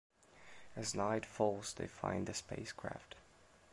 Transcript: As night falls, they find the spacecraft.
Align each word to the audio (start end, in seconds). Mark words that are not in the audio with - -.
As 0.75 0.95
night 0.95 1.27
falls, 1.27 1.75
they 1.75 1.85
find 1.85 2.25
the 2.25 2.33
spacecraft. 2.33 3.13